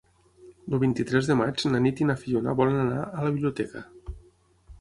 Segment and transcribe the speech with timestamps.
[0.69, 3.83] El vint-i-tres de maig na Nit i na Fiona volen anar a la biblioteca.